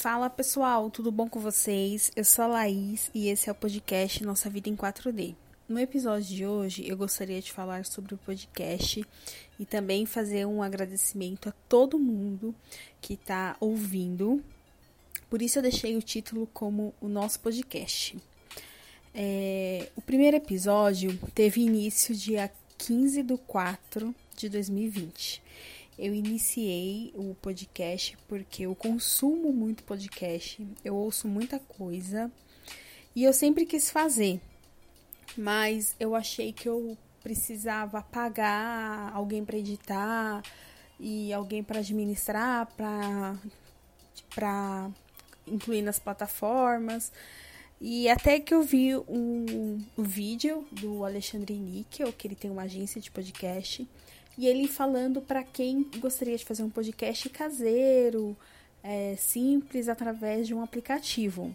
[0.00, 2.12] Fala pessoal, tudo bom com vocês?
[2.14, 5.34] Eu sou a Laís e esse é o podcast Nossa Vida em 4D.
[5.68, 9.04] No episódio de hoje eu gostaria de falar sobre o podcast
[9.58, 12.54] e também fazer um agradecimento a todo mundo
[13.00, 14.40] que está ouvindo.
[15.28, 18.16] Por isso eu deixei o título como o nosso podcast.
[19.12, 25.42] É, o primeiro episódio teve início dia 15 de 4 de 2020
[25.98, 32.30] eu iniciei o podcast porque eu consumo muito podcast, eu ouço muita coisa
[33.16, 34.40] e eu sempre quis fazer,
[35.36, 40.42] mas eu achei que eu precisava pagar alguém para editar
[41.00, 43.36] e alguém para administrar, para
[44.34, 44.90] para
[45.46, 47.12] incluir nas plataformas.
[47.80, 52.62] E até que eu vi um, um vídeo do Alexandre Níquel, que ele tem uma
[52.62, 53.86] agência de podcast,
[54.38, 58.36] e ele falando para quem gostaria de fazer um podcast caseiro,
[58.84, 61.52] é, simples, através de um aplicativo.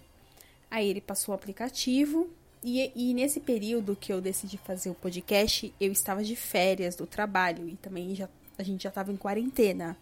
[0.69, 2.29] Aí ele passou o aplicativo
[2.61, 7.07] e, e, nesse período que eu decidi fazer o podcast, eu estava de férias do
[7.07, 8.27] trabalho e também já,
[8.57, 9.97] a gente já estava em quarentena.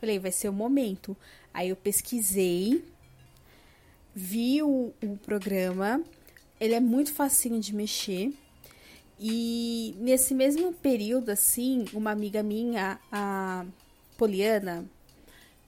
[0.00, 1.16] Falei, vai ser o momento.
[1.54, 2.84] Aí eu pesquisei,
[4.14, 6.02] vi o, o programa,
[6.60, 8.32] ele é muito facinho de mexer.
[9.18, 13.64] E nesse mesmo período, assim, uma amiga minha, a
[14.18, 14.84] Poliana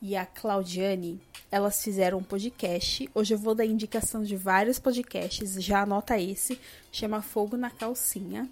[0.02, 3.08] e a Claudiane, elas fizeram um podcast.
[3.14, 6.60] Hoje eu vou dar indicação de vários podcasts, já anota esse,
[6.92, 8.48] chama Fogo na Calcinha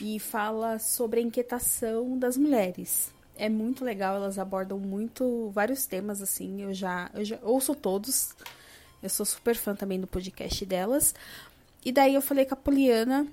[0.00, 3.10] e fala sobre a inquietação das mulheres.
[3.38, 6.62] É muito legal, elas abordam muito vários temas assim.
[6.62, 8.34] Eu já, eu já ouço todos.
[9.02, 11.14] Eu sou super fã também do podcast delas.
[11.84, 13.26] E daí eu falei com a Poliana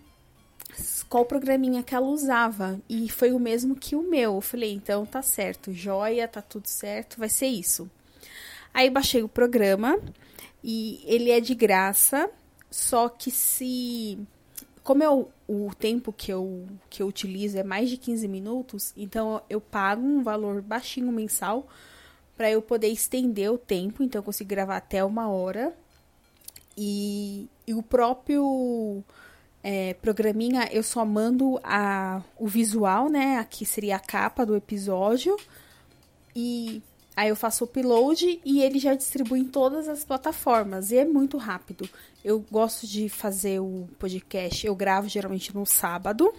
[1.09, 2.79] qual programinha que ela usava.
[2.89, 4.35] E foi o mesmo que o meu.
[4.35, 7.89] Eu falei, então tá certo, joia, tá tudo certo, vai ser isso.
[8.73, 9.99] Aí baixei o programa
[10.63, 12.29] e ele é de graça,
[12.71, 14.17] só que se.
[14.83, 18.93] Como é o, o tempo que eu, que eu utilizo é mais de 15 minutos,
[18.97, 21.67] então eu pago um valor baixinho mensal
[22.35, 25.73] para eu poder estender o tempo, então eu consigo gravar até uma hora.
[26.75, 29.03] E, e o próprio
[29.63, 33.37] é, programinha, eu só mando a, o visual, né?
[33.37, 35.37] Aqui seria a capa do episódio.
[36.35, 36.83] E
[37.15, 40.91] aí eu faço o upload e ele já distribui em todas as plataformas.
[40.91, 41.89] E é muito rápido.
[42.23, 46.33] Eu gosto de fazer o podcast, eu gravo geralmente no sábado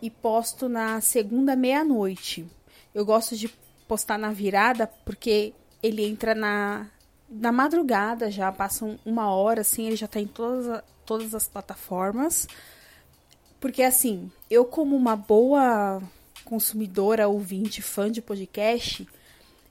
[0.00, 2.46] e posto na segunda meia-noite.
[2.94, 3.48] Eu gosto de
[3.88, 6.86] postar na virada porque ele entra na,
[7.28, 12.46] na madrugada já, passam uma hora, assim, ele já tá em todas, todas as plataformas.
[13.60, 16.02] Porque, assim, eu, como uma boa
[16.44, 19.06] consumidora, ouvinte, fã de podcast,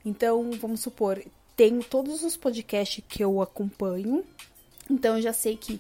[0.06, 1.24] então, vamos supor,
[1.56, 4.24] tenho todos os podcasts que eu acompanho.
[4.90, 5.80] Então, eu já sei que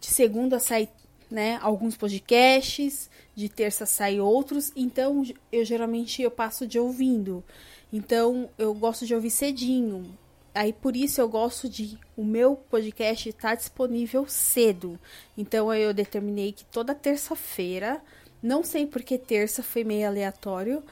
[0.00, 0.88] de segunda sai
[1.30, 4.72] né, alguns podcasts, de terça sai outros.
[4.74, 5.22] Então,
[5.52, 7.44] eu geralmente eu passo de ouvindo.
[7.92, 10.18] Então, eu gosto de ouvir cedinho.
[10.54, 14.98] Aí por isso eu gosto de o meu podcast estar tá disponível cedo.
[15.38, 18.02] Então eu determinei que toda terça-feira,
[18.42, 20.82] não sei porque terça foi meio aleatório,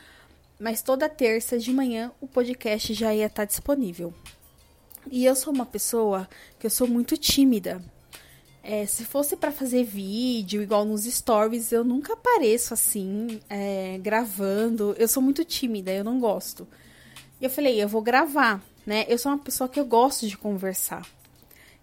[0.60, 4.14] mas toda terça de manhã o podcast já ia estar tá disponível.
[5.10, 7.82] E eu sou uma pessoa que eu sou muito tímida.
[8.62, 14.94] É, se fosse para fazer vídeo, igual nos stories, eu nunca apareço assim, é, gravando.
[14.98, 16.68] Eu sou muito tímida, eu não gosto.
[17.40, 19.04] E eu falei, eu vou gravar né?
[19.06, 21.06] Eu sou uma pessoa que eu gosto de conversar.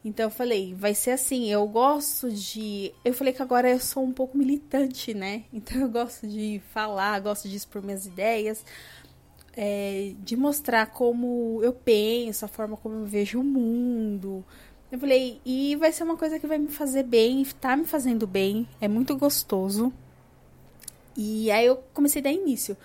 [0.04, 2.92] Então eu falei, vai ser assim, eu gosto de.
[3.06, 5.44] Eu falei que agora eu sou um pouco militante, né?
[5.54, 8.66] Então eu gosto de falar, gosto de expor minhas ideias,
[9.56, 14.44] é, de mostrar como eu penso, a forma como eu vejo o mundo.
[14.92, 18.26] Eu falei, e vai ser uma coisa que vai me fazer bem, tá me fazendo
[18.26, 19.94] bem, é muito gostoso.
[21.16, 22.76] E aí eu comecei a dar início.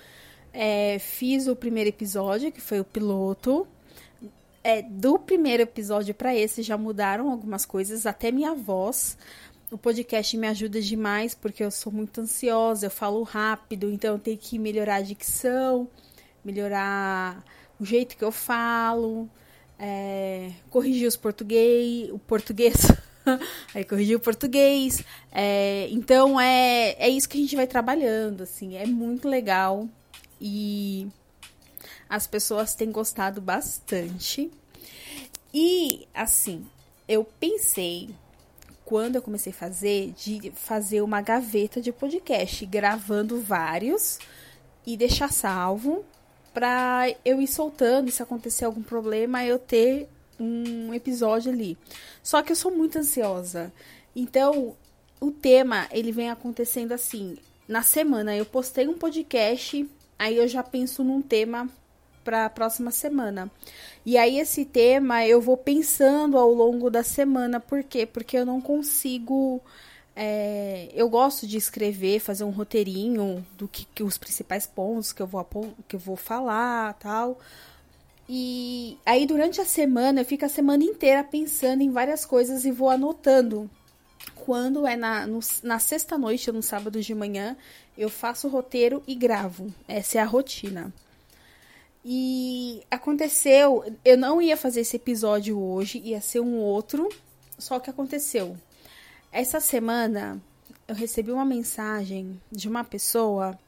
[0.52, 3.66] É, fiz o primeiro episódio, que foi o piloto,
[4.62, 9.16] é, do primeiro episódio para esse já mudaram algumas coisas, até minha voz.
[9.70, 14.18] O podcast me ajuda demais porque eu sou muito ansiosa, eu falo rápido, então eu
[14.18, 15.88] tenho que melhorar a dicção,
[16.44, 17.44] melhorar
[17.78, 19.30] o jeito que eu falo,
[19.78, 22.74] é, corrigir os português, o português,
[23.74, 25.04] aí corrigir o português.
[25.32, 29.88] É, então é, é isso que a gente vai trabalhando, assim, é muito legal
[30.40, 31.06] e
[32.08, 34.50] as pessoas têm gostado bastante.
[35.52, 36.66] E assim,
[37.08, 38.10] eu pensei
[38.84, 44.18] quando eu comecei a fazer de fazer uma gaveta de podcast, gravando vários
[44.86, 46.04] e deixar salvo
[46.52, 50.08] para eu ir soltando, se acontecer algum problema, eu ter
[50.38, 51.78] um episódio ali.
[52.22, 53.72] Só que eu sou muito ansiosa.
[54.16, 54.74] Então,
[55.20, 57.36] o tema, ele vem acontecendo assim.
[57.68, 59.88] Na semana eu postei um podcast,
[60.18, 61.68] aí eu já penso num tema
[62.24, 63.50] para a próxima semana.
[64.04, 68.06] E aí esse tema eu vou pensando ao longo da semana, por quê?
[68.06, 69.62] Porque eu não consigo
[70.14, 75.22] é, eu gosto de escrever, fazer um roteirinho do que, que, os principais pontos que
[75.22, 75.46] eu vou
[75.88, 77.38] que eu vou falar, tal.
[78.28, 82.70] E aí durante a semana eu fico a semana inteira pensando em várias coisas e
[82.70, 83.70] vou anotando.
[84.34, 87.56] Quando é na, no, na sexta noite ou no sábado de manhã,
[87.96, 89.72] eu faço o roteiro e gravo.
[89.88, 90.92] Essa é a rotina.
[92.04, 97.08] E aconteceu, eu não ia fazer esse episódio hoje, ia ser um outro,
[97.58, 98.56] só que aconteceu.
[99.30, 100.40] Essa semana
[100.88, 103.58] eu recebi uma mensagem de uma pessoa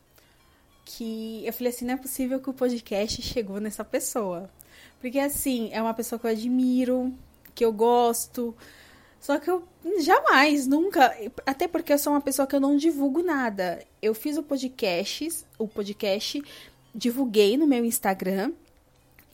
[0.85, 4.51] que eu falei assim, não é possível que o podcast chegou nessa pessoa.
[5.01, 7.13] Porque assim, é uma pessoa que eu admiro,
[7.55, 8.57] que eu gosto.
[9.21, 9.63] Só que eu
[10.01, 13.85] jamais, nunca, até porque eu sou uma pessoa que eu não divulgo nada.
[14.01, 16.43] Eu fiz o podcast, o podcast
[16.95, 18.53] divulguei no meu Instagram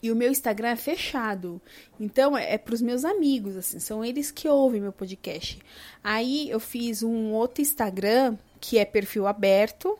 [0.01, 1.61] e o meu Instagram é fechado.
[1.99, 5.59] Então é, é para os meus amigos, assim, são eles que ouvem meu podcast.
[6.03, 9.97] Aí eu fiz um outro Instagram que é perfil aberto,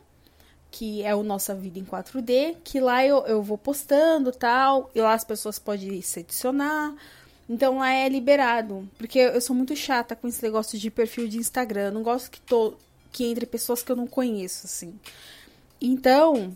[0.71, 5.01] que é o Nossa Vida em 4D, que lá eu, eu vou postando tal, e
[5.01, 6.95] lá as pessoas podem se adicionar.
[7.49, 11.39] Então lá é liberado, porque eu sou muito chata com esse negócio de perfil de
[11.39, 11.85] Instagram.
[11.85, 12.77] Eu não gosto que, to,
[13.11, 14.93] que entre pessoas que eu não conheço, assim.
[15.81, 16.55] Então,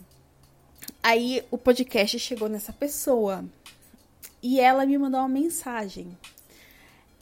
[1.03, 3.43] Aí o podcast chegou nessa pessoa
[4.41, 6.17] e ela me mandou uma mensagem.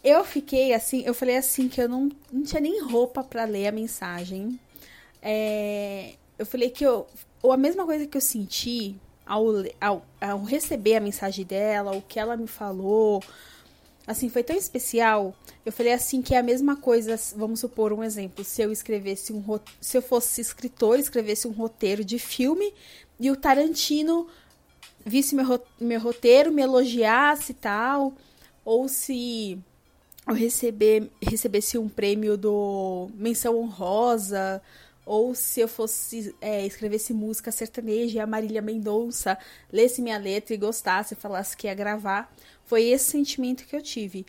[0.04, 3.68] Eu fiquei assim, eu falei assim que eu não, não tinha nem roupa para ler
[3.68, 4.60] a mensagem.
[5.20, 7.08] É, eu falei que eu,
[7.42, 8.96] ou a mesma coisa que eu senti
[9.26, 9.46] ao,
[9.80, 13.24] ao, ao receber a mensagem dela, o que ela me falou,
[14.06, 15.36] assim, foi tão especial.
[15.66, 19.34] Eu falei assim que é a mesma coisa, vamos supor um exemplo, se eu escrevesse
[19.34, 19.44] um
[19.80, 22.74] se eu fosse escritor, escrevesse um roteiro de filme
[23.22, 24.28] e o Tarantino
[25.06, 28.14] visse meu, meu roteiro, me elogiasse e tal,
[28.66, 29.60] ou se
[30.28, 34.60] eu receber, recebesse um prêmio do Menção Honrosa,
[35.06, 39.38] ou se eu fosse é, escrevesse música sertaneja e a Marília Mendonça
[39.72, 42.34] lesse minha letra e gostasse, falasse que ia gravar.
[42.66, 44.26] Foi esse sentimento que eu tive.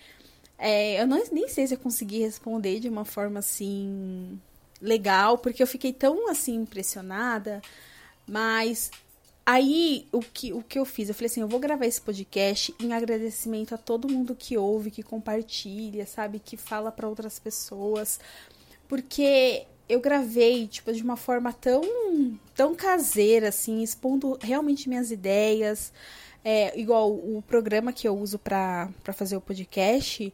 [0.59, 4.39] É, eu não, nem sei se eu consegui responder de uma forma assim
[4.83, 7.63] legal, porque eu fiquei tão assim impressionada,
[8.27, 8.91] mas
[9.45, 11.09] aí o que, o que eu fiz?
[11.09, 14.91] Eu falei assim, eu vou gravar esse podcast em agradecimento a todo mundo que ouve,
[14.91, 18.21] que compartilha, sabe, que fala para outras pessoas,
[18.89, 21.83] porque eu gravei, tipo, de uma forma tão,
[22.55, 25.93] tão caseira, assim, expondo realmente minhas ideias.
[26.45, 30.33] É, igual o programa que eu uso para fazer o podcast,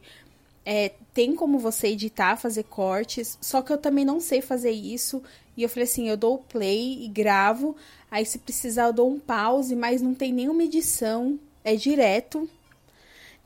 [0.71, 5.19] é, tem como você editar, fazer cortes, só que eu também não sei fazer isso.
[5.57, 7.75] E eu falei assim, eu dou play e gravo,
[8.11, 12.47] aí se precisar eu dou um pause, mas não tem nenhuma edição, é direto.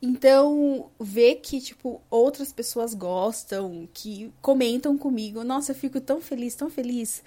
[0.02, 6.54] Então, ver que, tipo, outras pessoas gostam, que comentam comigo, nossa, eu fico tão feliz,
[6.54, 7.22] tão feliz.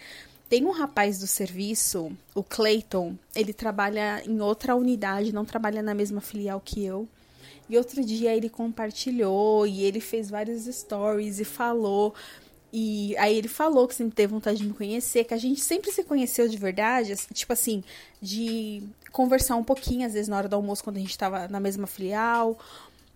[0.48, 5.96] Tem um rapaz do serviço, o Clayton, ele trabalha em outra unidade, não trabalha na
[5.96, 7.08] mesma filial que eu.
[7.70, 12.14] E outro dia ele compartilhou e ele fez vários stories e falou.
[12.72, 15.92] E aí ele falou que sempre teve vontade de me conhecer, que a gente sempre
[15.92, 17.84] se conheceu de verdade, tipo assim,
[18.22, 21.60] de conversar um pouquinho, às vezes na hora do almoço, quando a gente estava na
[21.60, 22.58] mesma filial,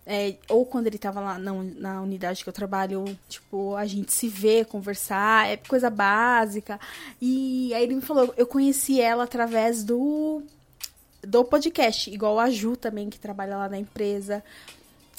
[0.06, 4.12] é, ou quando ele estava lá na, na unidade que eu trabalho, tipo, a gente
[4.12, 6.80] se vê, conversar, é coisa básica.
[7.20, 10.42] E aí ele me falou, eu conheci ela através do,
[11.22, 14.42] do podcast, igual a Ju também, que trabalha lá na empresa.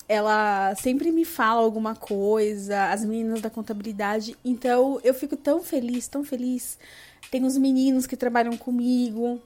[0.07, 4.37] Ela sempre me fala alguma coisa, as meninas da contabilidade.
[4.43, 6.77] Então eu fico tão feliz, tão feliz.
[7.31, 9.41] Tem os meninos que trabalham comigo,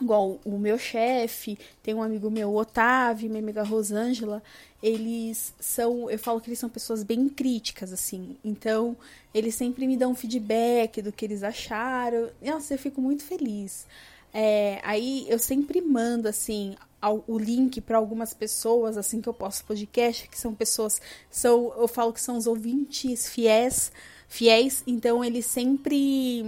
[0.00, 4.42] igual o meu chefe, tem um amigo meu, Otávio, minha amiga Rosângela,
[4.82, 8.96] eles são, eu falo que eles são pessoas bem críticas, assim, então
[9.34, 13.86] eles sempre me dão feedback do que eles acharam, nossa, eu fico muito feliz.
[14.32, 19.34] É, aí eu sempre mando, assim, ao, o link para algumas pessoas, assim, que eu
[19.34, 23.90] posto podcast, que são pessoas, são, eu falo que são os ouvintes fiéis,
[24.28, 26.44] fiéis, então eles sempre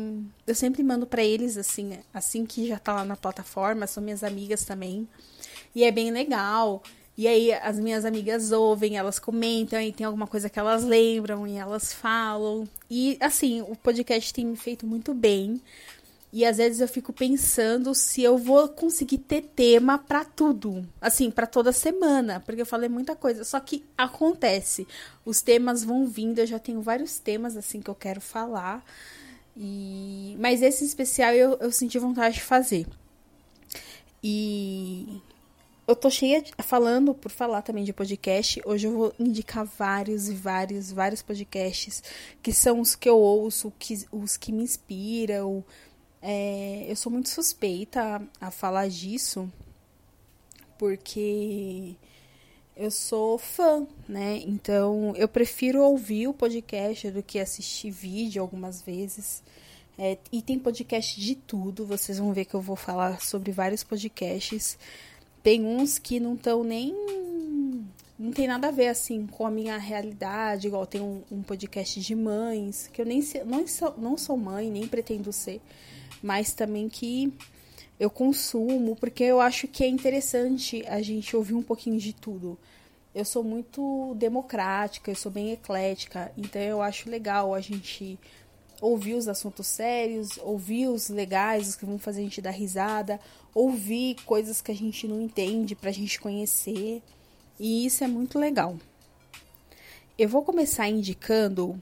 [0.47, 4.23] eu sempre mando para eles assim, assim que já tá lá na plataforma, são minhas
[4.23, 5.09] amigas também.
[5.75, 6.83] E é bem legal.
[7.17, 11.47] E aí as minhas amigas ouvem, elas comentam, e tem alguma coisa que elas lembram
[11.47, 12.67] e elas falam.
[12.91, 15.61] E assim, o podcast tem me feito muito bem.
[16.33, 21.31] E às vezes eu fico pensando se eu vou conseguir ter tema para tudo, assim,
[21.31, 23.45] para toda semana, porque eu falei muita coisa.
[23.45, 24.89] Só que acontece,
[25.27, 28.83] os temas vão vindo, eu já tenho vários temas assim que eu quero falar.
[29.55, 32.87] E mas esse especial eu, eu senti vontade de fazer.
[34.25, 35.21] E
[35.87, 38.63] eu tô cheia de, falando por falar também de podcast.
[38.65, 42.03] Hoje eu vou indicar vários e vários, vários podcasts
[42.43, 45.63] que são os que eu ouço, que, os que me inspiram
[46.23, 49.51] é, eu sou muito suspeita a, falar disso,
[50.79, 51.97] porque
[52.77, 54.41] eu sou fã, né?
[54.47, 59.43] Então eu prefiro ouvir o podcast do que assistir vídeo algumas vezes.
[59.99, 63.83] É, e tem podcast de tudo, vocês vão ver que eu vou falar sobre vários
[63.83, 64.79] podcasts.
[65.43, 66.95] Tem uns que não estão nem.
[68.23, 72.01] Não tem nada a ver assim com a minha realidade, igual tem um, um podcast
[72.01, 75.61] de mães, que eu nem não, sou, não sou mãe, nem pretendo ser
[76.23, 77.33] mas também que
[77.99, 82.59] eu consumo, porque eu acho que é interessante a gente ouvir um pouquinho de tudo.
[83.15, 88.19] Eu sou muito democrática, eu sou bem eclética, então eu acho legal a gente
[88.81, 93.21] ouvir os assuntos sérios, ouvir os legais, os que vão fazer a gente dar risada,
[93.55, 97.03] ouvir coisas que a gente não entende pra gente conhecer.
[97.59, 98.77] E isso é muito legal.
[100.19, 101.81] Eu vou começar indicando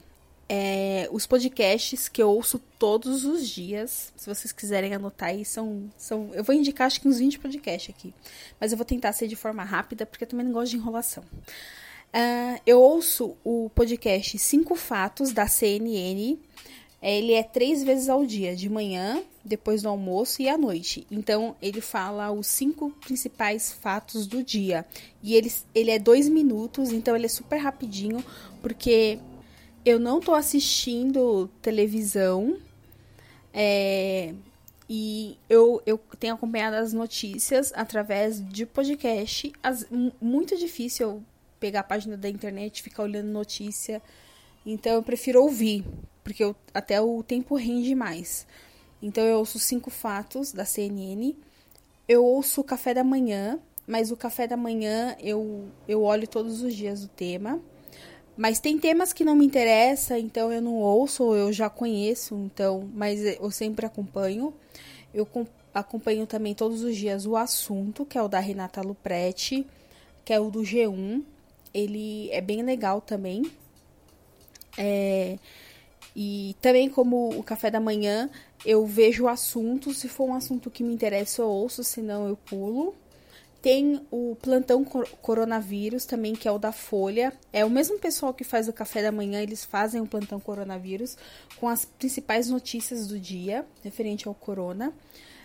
[0.53, 4.11] é, os podcasts que eu ouço todos os dias.
[4.17, 6.29] Se vocês quiserem anotar aí, são, são.
[6.33, 8.13] Eu vou indicar acho que uns 20 podcasts aqui.
[8.59, 11.23] Mas eu vou tentar ser de forma rápida, porque eu também não gosto de enrolação.
[11.23, 16.37] Uh, eu ouço o podcast Cinco Fatos da CNN.
[17.01, 21.07] Ele é três vezes ao dia, de manhã, depois do almoço e à noite.
[21.09, 24.85] Então, ele fala os cinco principais fatos do dia.
[25.23, 28.23] E ele, ele é dois minutos, então ele é super rapidinho,
[28.61, 29.17] porque
[29.83, 32.57] eu não tô assistindo televisão.
[33.51, 34.33] É,
[34.87, 39.51] e eu, eu tenho acompanhado as notícias através de podcast.
[39.63, 39.87] As,
[40.21, 41.23] muito difícil eu
[41.59, 44.01] pegar a página da internet e ficar olhando notícia.
[44.65, 45.85] Então eu prefiro ouvir,
[46.23, 48.47] porque eu, até o tempo rende mais.
[49.01, 51.35] Então eu ouço cinco fatos da CNN.
[52.07, 56.61] Eu ouço o café da manhã, mas o café da manhã eu, eu olho todos
[56.61, 57.59] os dias o tema.
[58.37, 62.89] Mas tem temas que não me interessam, então eu não ouço, eu já conheço, então,
[62.93, 64.53] mas eu sempre acompanho.
[65.13, 65.27] Eu
[65.73, 69.67] acompanho também todos os dias o assunto, que é o da Renata Lupretti,
[70.23, 71.23] que é o do G1.
[71.73, 73.43] Ele é bem legal também.
[74.77, 75.37] É,
[76.15, 78.29] e também como o café da manhã,
[78.65, 82.35] eu vejo o assunto, se for um assunto que me interessa eu ouço, senão eu
[82.35, 82.93] pulo.
[83.61, 87.31] Tem o plantão coronavírus também, que é o da Folha.
[87.53, 91.15] É o mesmo pessoal que faz o café da manhã, eles fazem o plantão coronavírus
[91.59, 94.91] com as principais notícias do dia referente ao corona.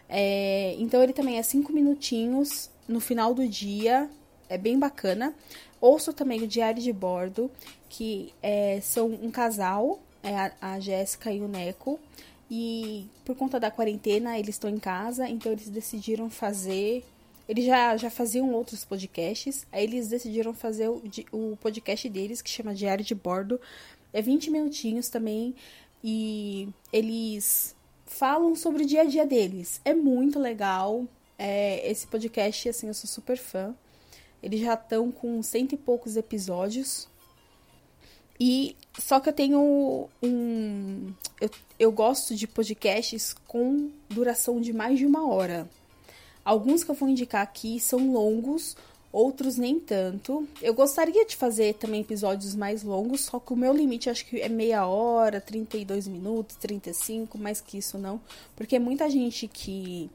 [0.09, 4.09] É, então ele também é cinco minutinhos no final do dia,
[4.49, 5.35] é bem bacana.
[5.79, 7.51] Ouço também o Diário de Bordo,
[7.89, 10.01] que é, são um casal,
[10.35, 12.01] a, a Jéssica e o Neco.
[12.51, 17.05] E por conta da quarentena, eles estão em casa, então eles decidiram fazer
[17.49, 22.51] eles já, já faziam outros podcasts, aí eles decidiram fazer o, o podcast deles, que
[22.51, 23.61] chama Diário de Bordo.
[24.13, 25.55] É 20 minutinhos também,
[26.03, 29.81] e eles falam sobre o dia a dia deles.
[29.85, 31.07] É muito legal.
[31.39, 33.75] É, esse podcast, assim, eu sou super fã.
[34.43, 37.09] Eles já estão com cento e poucos episódios.
[38.39, 41.13] E só que eu tenho um.
[41.41, 45.69] Eu, eu gosto de podcasts com duração de mais de uma hora.
[46.45, 48.77] Alguns que eu vou indicar aqui são longos,
[49.13, 50.47] outros nem tanto.
[50.63, 54.41] Eu gostaria de fazer também episódios mais longos, só que o meu limite acho que
[54.41, 58.21] é meia hora, 32 minutos, 35, mais que isso não.
[58.55, 60.09] Porque muita gente que,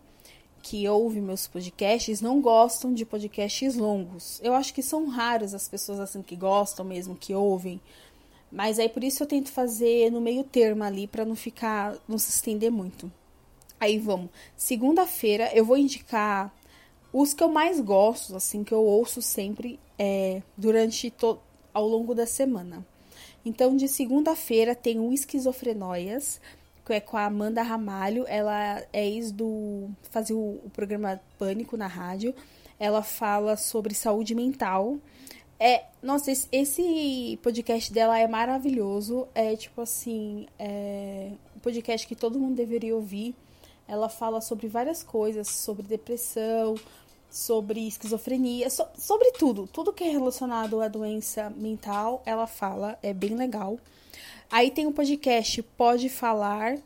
[0.62, 4.40] que ouve meus podcasts não gostam de podcasts longos.
[4.42, 7.82] Eu acho que são raras as pessoas assim que gostam mesmo, que ouvem.
[8.52, 12.18] Mas aí por isso eu tento fazer no meio termo ali para não ficar, não
[12.18, 13.12] se estender muito.
[13.80, 14.30] Aí vamos.
[14.56, 16.54] Segunda-feira eu vou indicar
[17.14, 21.14] os que eu mais gosto, assim, que eu ouço sempre é, durante
[21.74, 22.86] ao longo da semana.
[23.44, 26.40] Então, de segunda-feira tem o Esquizofrenóias,
[26.86, 28.26] que é com a Amanda Ramalho.
[28.28, 29.90] Ela é ex do.
[30.10, 32.34] fazia o, o programa Pânico na rádio.
[32.80, 34.98] Ela fala sobre saúde mental.
[35.64, 39.28] É, nossa, esse, esse, podcast dela é maravilhoso.
[39.36, 43.36] É tipo assim, é um podcast que todo mundo deveria ouvir.
[43.88, 46.74] Ela fala sobre várias coisas, sobre depressão,
[47.30, 53.14] sobre esquizofrenia, so, sobre tudo, tudo que é relacionado à doença mental, ela fala, é
[53.14, 53.78] bem legal.
[54.50, 56.80] Aí tem o podcast Pode Falar,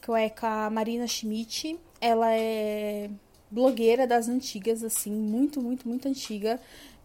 [0.00, 1.78] que é com a Marina Schmidt.
[2.00, 3.10] Ela é
[3.50, 6.58] blogueira das antigas, assim, muito, muito, muito antiga.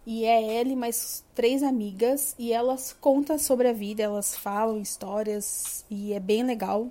[0.09, 2.33] E é ela e mais três amigas.
[2.39, 6.87] E elas contam sobre a vida, elas falam histórias e é bem legal.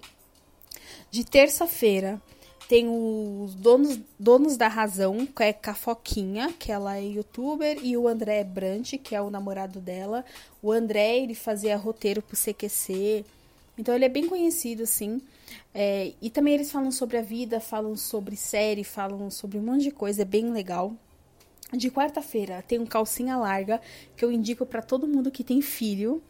[1.11, 2.21] De terça-feira
[2.69, 7.79] tem os donos, donos da razão, que é com a Foquinha, que ela é youtuber,
[7.83, 10.23] e o André Brant, que é o namorado dela.
[10.61, 13.25] O André, ele fazia roteiro pro CQC.
[13.79, 15.23] Então ele é bem conhecido, assim.
[15.73, 19.85] É, e também eles falam sobre a vida, falam sobre série, falam sobre um monte
[19.85, 20.93] de coisa, é bem legal.
[21.73, 23.81] De quarta-feira tem um calcinha larga
[24.17, 26.23] que eu indico para todo mundo que tem filho.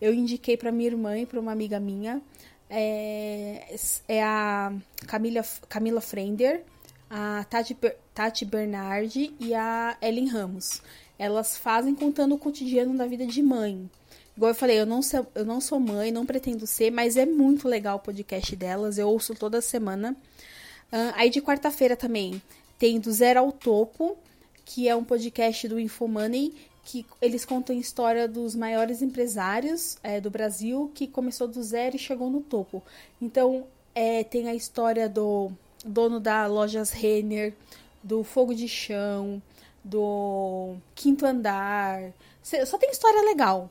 [0.00, 2.20] Eu indiquei para minha irmã e para uma amiga minha.
[2.68, 3.74] É,
[4.08, 4.72] é a
[5.06, 6.62] Camila, Camila Frender,
[7.08, 7.76] a Tati,
[8.14, 10.82] Tati Bernardi e a Ellen Ramos.
[11.18, 13.88] Elas fazem contando o cotidiano da vida de mãe.
[14.36, 17.26] Igual eu falei, eu não, sou, eu não sou mãe, não pretendo ser, mas é
[17.26, 20.16] muito legal o podcast delas, eu ouço toda semana.
[20.90, 22.40] Uh, aí de quarta-feira também
[22.78, 24.16] tem Do Zero ao Topo,
[24.64, 26.54] que é um podcast do Infomoney,
[26.84, 31.96] que eles contam a história dos maiores empresários é, do Brasil, que começou do zero
[31.96, 32.82] e chegou no topo.
[33.20, 35.50] Então, é, tem a história do
[35.84, 37.54] dono da Lojas Renner,
[38.02, 39.40] do Fogo de Chão,
[39.84, 42.12] do Quinto Andar.
[42.42, 43.70] Só tem história legal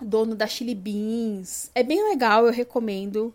[0.00, 1.70] dono da Chili Beans.
[1.74, 3.34] É bem legal, eu recomendo.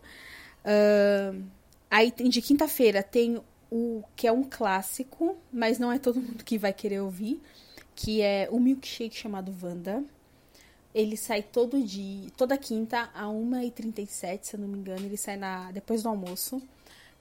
[0.63, 1.43] Uh,
[1.89, 3.41] aí de quinta-feira tem
[3.75, 7.41] o que é um clássico, mas não é todo mundo que vai querer ouvir,
[7.95, 10.03] que é o milkshake chamado Wanda.
[10.93, 15.03] Ele sai todo dia, toda quinta, a 1h37, se eu não me engano.
[15.03, 16.61] Ele sai na, depois do almoço.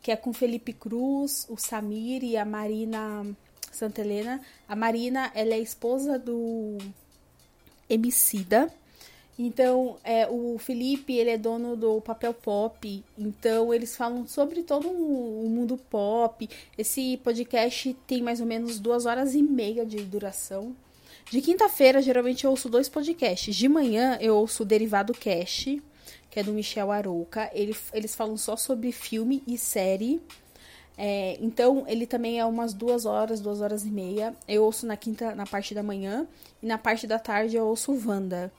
[0.02, 3.24] Que é com Felipe Cruz, o Samir e a Marina
[3.70, 4.38] Santa Helena.
[4.68, 6.76] A Marina, ela é esposa do
[7.88, 8.70] Emicida.
[9.38, 14.88] Então, é, o Felipe, ele é dono do Papel Pop, então eles falam sobre todo
[14.88, 16.48] o mundo pop.
[16.76, 20.76] Esse podcast tem mais ou menos duas horas e meia de duração.
[21.30, 23.56] De quinta-feira, geralmente eu ouço dois podcasts.
[23.56, 25.82] De manhã, eu ouço o Derivado Cast,
[26.30, 27.50] que é do Michel Arouca.
[27.54, 30.20] Ele, eles falam só sobre filme e série.
[30.98, 34.34] É, então, ele também é umas duas horas, duas horas e meia.
[34.46, 36.26] Eu ouço na quinta, na parte da manhã.
[36.62, 38.52] E na parte da tarde eu ouço Wanda.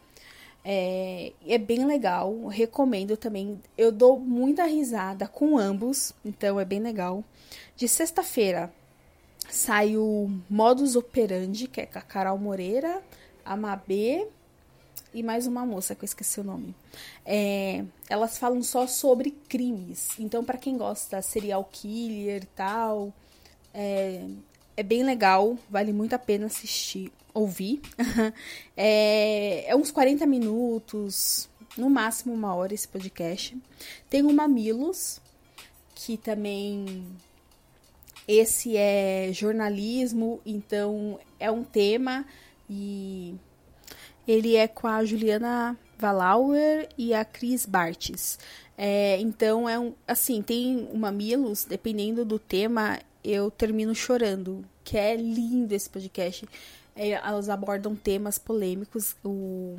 [0.65, 3.62] É, é bem legal, recomendo também.
[3.78, 7.23] Eu dou muita risada com ambos, então é bem legal.
[7.76, 8.73] De sexta-feira
[9.49, 13.02] sai o Modus Operandi, que é com a Carol Moreira,
[13.43, 14.28] a Mabê
[15.13, 16.73] e mais uma moça que eu esqueci o nome.
[17.26, 20.17] É, elas falam só sobre crimes.
[20.17, 23.13] Então, para quem gosta serial killer e tal,
[23.73, 24.26] é,
[24.75, 27.81] é bem legal, vale muito a pena assistir ouvir.
[28.77, 33.57] é, é uns 40 minutos, no máximo uma hora esse podcast.
[34.09, 35.21] Tem o Mamilos,
[35.95, 37.05] que também
[38.27, 42.25] esse é jornalismo, então é um tema
[42.69, 43.36] e
[44.27, 48.39] ele é com a Juliana Valauer e a Cris Bartes.
[48.77, 54.97] É, então é um assim, tem o Mamilos, dependendo do tema, eu termino chorando, que
[54.97, 56.47] é lindo esse podcast.
[56.95, 59.15] É, elas abordam temas polêmicos.
[59.23, 59.77] O,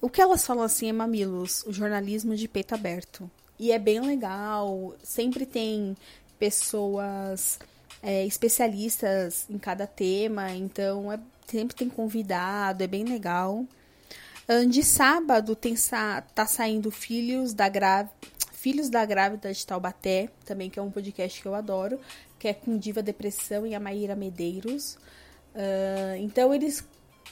[0.00, 3.30] o que elas falam assim é mamilos, o jornalismo de peito aberto.
[3.58, 5.96] E é bem legal, sempre tem
[6.38, 7.60] pessoas
[8.02, 13.64] é, especialistas em cada tema, então é, sempre tem convidado, é bem legal.
[14.68, 15.74] De sábado tem
[16.34, 18.12] tá saindo Filhos da Grávida.
[18.62, 21.98] Filhos da Grávida de Taubaté, também que é um podcast que eu adoro,
[22.38, 24.94] que é com Diva Depressão e a Maíra Medeiros.
[25.52, 26.86] Uh, então eles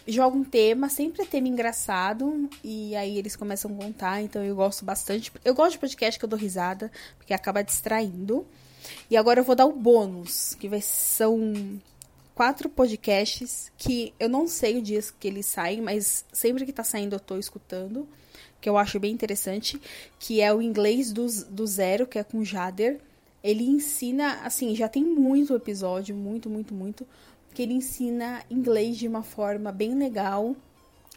[0.09, 4.57] jogam um tema, sempre é tema engraçado, e aí eles começam a contar, então eu
[4.57, 5.33] gosto bastante.
[5.45, 8.45] Eu gosto de podcast que eu dou risada, porque acaba distraindo.
[9.09, 11.81] E agora eu vou dar o bônus, que vai, são
[12.41, 16.83] quatro podcasts que eu não sei o dia que eles saem, mas sempre que tá
[16.83, 18.09] saindo eu tô escutando,
[18.63, 19.79] que eu acho bem interessante,
[20.19, 22.99] que é o inglês do, do zero, que é com Jader.
[23.45, 27.07] Ele ensina, assim, já tem muito episódio, muito, muito, muito
[27.53, 30.57] que ele ensina inglês de uma forma bem legal.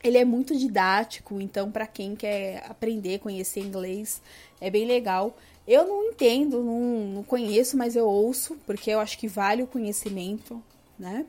[0.03, 4.21] Ele é muito didático, então para quem quer aprender, conhecer inglês,
[4.59, 5.33] é bem legal.
[5.65, 6.81] Eu não entendo, não,
[7.13, 10.62] não, conheço, mas eu ouço, porque eu acho que vale o conhecimento,
[10.97, 11.25] né?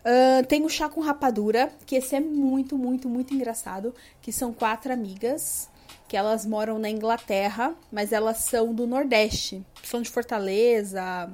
[0.00, 4.52] Uh, tem o Chá com Rapadura, que esse é muito, muito, muito engraçado, que são
[4.52, 5.68] quatro amigas,
[6.08, 11.30] que elas moram na Inglaterra, mas elas são do Nordeste, são de Fortaleza,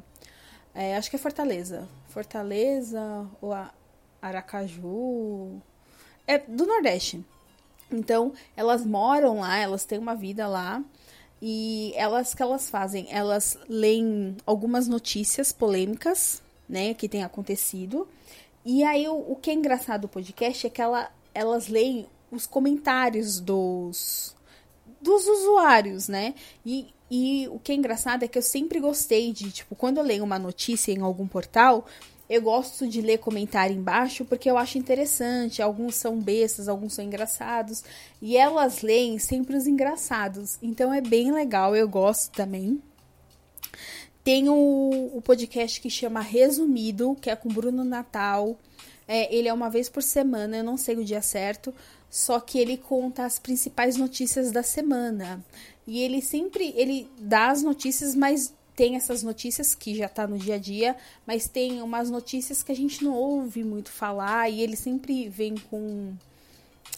[0.74, 3.52] é, acho que é Fortaleza, Fortaleza ou
[4.22, 5.60] Aracaju.
[6.24, 7.24] É do Nordeste.
[7.90, 10.80] Então, elas moram lá, elas têm uma vida lá.
[11.42, 18.06] E elas que elas fazem, elas leem algumas notícias polêmicas, né, que tem acontecido.
[18.64, 22.46] E aí o, o que é engraçado do podcast é que ela, elas leem os
[22.46, 24.36] comentários dos
[25.00, 26.34] dos usuários, né?
[26.66, 30.02] E, e o que é engraçado é que eu sempre gostei de, tipo, quando eu
[30.02, 31.86] leio uma notícia em algum portal,
[32.28, 35.62] eu gosto de ler comentário embaixo porque eu acho interessante.
[35.62, 37.82] Alguns são bestas, alguns são engraçados.
[38.20, 40.58] E elas leem sempre os engraçados.
[40.60, 42.82] Então é bem legal, eu gosto também.
[44.28, 48.58] Tem o, o podcast que chama Resumido, que é com Bruno Natal.
[49.08, 51.74] É, ele é uma vez por semana, eu não sei o dia certo.
[52.10, 55.42] Só que ele conta as principais notícias da semana.
[55.86, 60.36] E ele sempre ele dá as notícias, mas tem essas notícias que já tá no
[60.36, 60.94] dia a dia,
[61.26, 65.54] mas tem umas notícias que a gente não ouve muito falar e ele sempre vem
[65.70, 66.12] com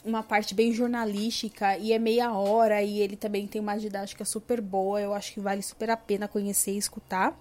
[0.04, 4.60] uma parte bem jornalística e é meia hora e ele também tem uma didática super
[4.60, 7.38] boa, eu acho que vale super a pena conhecer e escutar.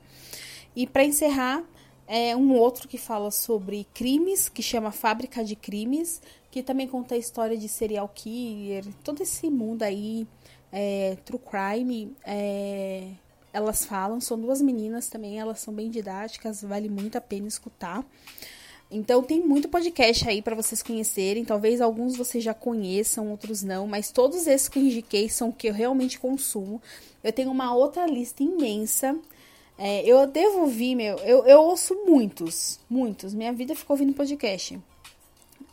[0.76, 1.64] E para encerrar,
[2.08, 7.16] é um outro que fala sobre crimes, que chama Fábrica de Crimes, que também conta
[7.16, 10.28] a história de serial killer, todo esse mundo aí,
[10.72, 13.10] é, true crime, é,
[13.54, 18.04] elas falam, são duas meninas também, elas são bem didáticas, vale muito a pena escutar.
[18.92, 21.46] Então tem muito podcast aí para vocês conhecerem.
[21.46, 25.68] Talvez alguns vocês já conheçam, outros não, mas todos esses que eu indiquei são que
[25.68, 26.82] eu realmente consumo.
[27.24, 29.16] Eu tenho uma outra lista imensa.
[29.78, 33.34] É, eu devo ouvir, meu, eu, eu ouço muitos, muitos.
[33.34, 34.80] Minha vida ficou ouvindo podcast.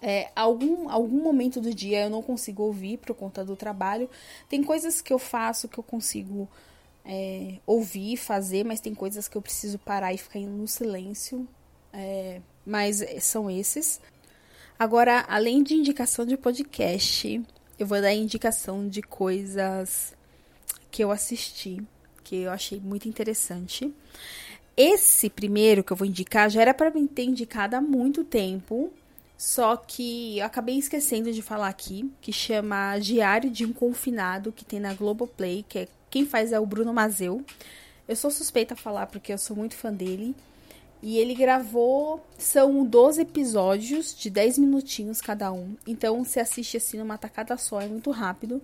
[0.03, 4.11] É, algum, algum momento do dia eu não consigo ouvir por conta do trabalho.
[4.49, 6.47] Tem coisas que eu faço que eu consigo
[7.03, 11.49] é, ouvir, fazer, mas tem coisas que eu preciso parar e ficar no silêncio.
[11.97, 13.99] É, mas são esses.
[14.79, 17.43] Agora, além de indicação de podcast,
[17.79, 20.15] eu vou dar indicação de coisas
[20.91, 21.83] que eu assisti,
[22.23, 23.91] que eu achei muito interessante.
[24.77, 28.93] Esse primeiro que eu vou indicar já era para mim ter indicado há muito tempo,
[29.39, 34.67] só que eu acabei esquecendo de falar aqui, que chama Diário de um Confinado, que
[34.67, 37.43] tem na Globoplay, que é quem faz é o Bruno Mazeu.
[38.07, 40.35] Eu sou suspeita a falar porque eu sou muito fã dele.
[41.07, 45.77] E ele gravou, são 12 episódios de 10 minutinhos cada um.
[45.87, 48.61] Então você assiste assim numa tacada só, é muito rápido.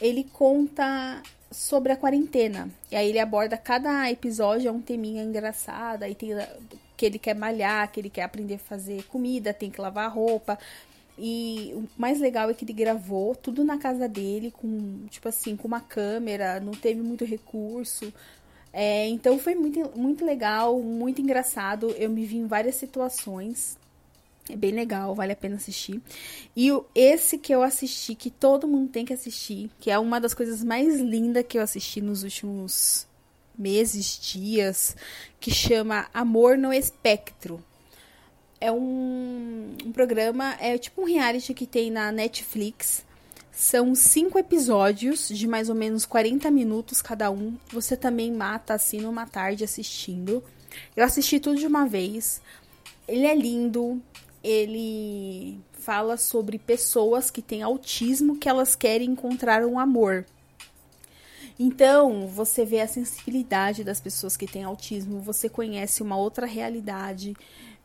[0.00, 2.70] Ele conta sobre a quarentena.
[2.90, 6.04] E aí ele aborda cada episódio, é um teminha engraçado.
[6.04, 6.30] Aí tem
[6.96, 10.58] que ele quer malhar, que ele quer aprender a fazer comida, tem que lavar roupa.
[11.18, 15.58] E o mais legal é que ele gravou tudo na casa dele, com, tipo assim,
[15.58, 18.10] com uma câmera, não teve muito recurso.
[18.72, 21.90] É, então foi muito, muito legal, muito engraçado.
[21.98, 23.78] Eu me vi em várias situações.
[24.48, 26.00] É bem legal, vale a pena assistir.
[26.56, 30.20] E o, esse que eu assisti, que todo mundo tem que assistir, que é uma
[30.20, 33.06] das coisas mais lindas que eu assisti nos últimos
[33.56, 34.96] meses, dias,
[35.38, 37.62] que chama Amor no Espectro
[38.62, 43.04] é um, um programa, é tipo um reality que tem na Netflix.
[43.52, 47.54] São cinco episódios de mais ou menos 40 minutos cada um.
[47.70, 50.42] Você também mata assim numa tarde assistindo.
[50.96, 52.40] Eu assisti tudo de uma vez.
[53.06, 54.00] Ele é lindo.
[54.42, 60.24] Ele fala sobre pessoas que têm autismo que elas querem encontrar um amor.
[61.58, 67.36] Então, você vê a sensibilidade das pessoas que têm autismo, você conhece uma outra realidade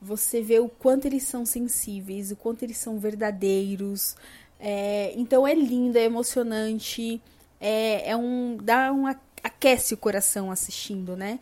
[0.01, 4.15] você vê o quanto eles são sensíveis, o quanto eles são verdadeiros.
[4.60, 7.22] É, então é lindo, é emocionante,
[7.60, 9.06] é, é um dá um
[9.43, 11.39] aquece o coração assistindo, né?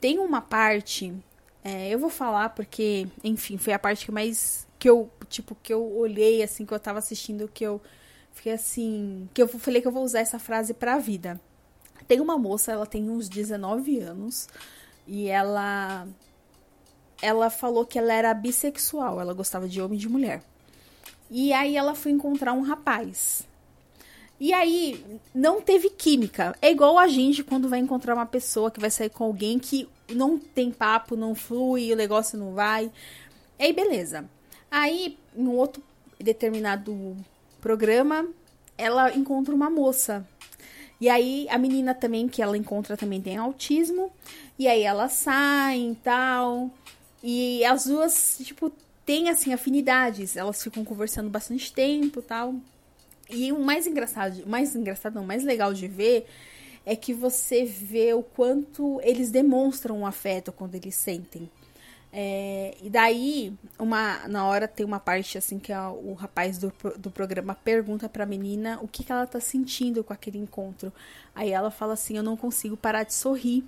[0.00, 1.12] Tem uma parte,
[1.64, 5.72] é, eu vou falar porque, enfim, foi a parte que mais que eu tipo que
[5.72, 7.80] eu olhei assim que eu tava assistindo que eu
[8.32, 11.40] fiquei assim, que eu falei que eu vou usar essa frase para a vida.
[12.08, 14.48] Tem uma moça, ela tem uns 19 anos
[15.06, 16.06] e ela
[17.22, 20.42] ela falou que ela era bissexual, ela gostava de homem e de mulher.
[21.30, 23.48] E aí ela foi encontrar um rapaz.
[24.40, 26.56] E aí não teve química.
[26.62, 29.88] É igual a gente quando vai encontrar uma pessoa que vai sair com alguém que
[30.08, 32.90] não tem papo, não flui, o negócio não vai.
[33.58, 34.24] E aí beleza.
[34.70, 35.82] Aí, em um outro
[36.18, 37.16] determinado
[37.60, 38.26] programa,
[38.78, 40.26] ela encontra uma moça.
[41.00, 44.10] E aí a menina também que ela encontra também tem autismo.
[44.58, 46.70] E aí elas saem e tal.
[47.22, 48.72] E as duas, tipo,
[49.04, 50.36] têm, assim, afinidades.
[50.36, 52.54] Elas ficam conversando bastante tempo tal.
[53.28, 56.26] E o mais engraçado, mais engraçado, não, mais legal de ver
[56.84, 61.48] é que você vê o quanto eles demonstram um afeto quando eles sentem.
[62.12, 67.10] É, e daí, uma, na hora tem uma parte assim que o rapaz do, do
[67.10, 70.92] programa pergunta pra menina o que, que ela tá sentindo com aquele encontro.
[71.34, 73.64] Aí ela fala assim: Eu não consigo parar de sorrir.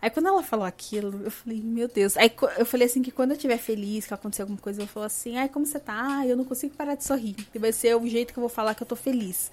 [0.00, 2.16] Aí quando ela falou aquilo, eu falei, meu Deus.
[2.16, 5.06] Aí eu falei assim que quando eu estiver feliz, que acontecer alguma coisa, eu falar
[5.06, 6.18] assim, ai, como você tá?
[6.18, 7.34] Ah, eu não consigo parar de sorrir.
[7.52, 9.50] E vai ser o jeito que eu vou falar que eu tô feliz.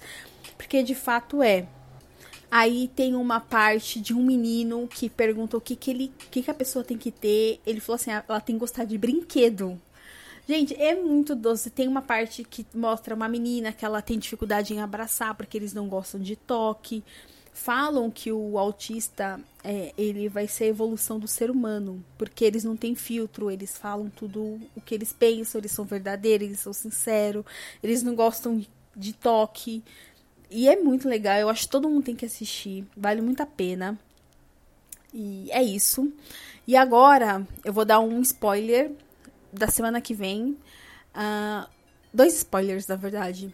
[0.56, 1.66] Porque de fato é.
[2.48, 6.12] Aí tem uma parte de um menino que pergunta o que, que ele.
[6.30, 7.60] Que, que a pessoa tem que ter.
[7.66, 9.80] Ele falou assim, ah, ela tem que gostar de brinquedo.
[10.48, 11.70] Gente, é muito doce.
[11.70, 15.74] Tem uma parte que mostra uma menina que ela tem dificuldade em abraçar porque eles
[15.74, 17.02] não gostam de toque
[17.56, 22.62] falam que o autista é, ele vai ser a evolução do ser humano, porque eles
[22.62, 26.72] não têm filtro, eles falam tudo o que eles pensam, eles são verdadeiros, eles são
[26.72, 27.44] sinceros,
[27.82, 28.64] eles não gostam
[28.94, 29.82] de toque.
[30.50, 33.46] E é muito legal, eu acho que todo mundo tem que assistir, vale muito a
[33.46, 33.98] pena.
[35.12, 36.12] E é isso.
[36.66, 38.92] E agora eu vou dar um spoiler
[39.50, 40.58] da semana que vem.
[41.14, 41.66] Uh,
[42.12, 43.52] dois spoilers, na verdade.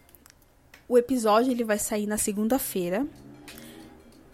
[0.89, 3.07] O episódio ele vai sair na segunda-feira,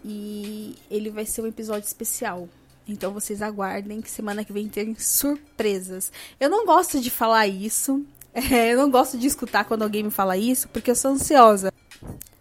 [0.04, 2.48] e ele vai ser um episódio especial.
[2.86, 6.10] Então vocês aguardem que semana que vem tem surpresas.
[6.38, 8.04] Eu não gosto de falar isso.
[8.32, 11.72] É, eu não gosto de escutar quando alguém me fala isso, porque eu sou ansiosa.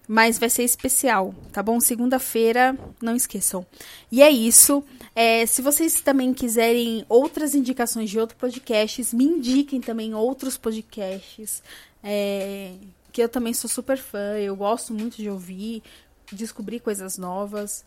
[0.08, 1.80] Mas vai ser especial, tá bom?
[1.80, 3.66] Segunda-feira, não esqueçam.
[4.12, 4.84] E é isso.
[5.16, 11.64] É, se vocês também quiserem outras indicações de outros podcasts, me indiquem também outros podcasts.
[12.04, 12.74] É,
[13.12, 15.84] que eu também sou super fã, eu gosto muito de ouvir
[16.32, 17.84] descobrir coisas novas.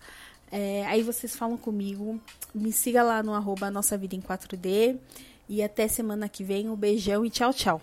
[0.50, 2.20] É, aí vocês falam comigo.
[2.54, 4.98] Me siga lá no arroba Nossa Vida em 4D.
[5.48, 6.68] E até semana que vem.
[6.68, 7.80] Um beijão e tchau, tchau.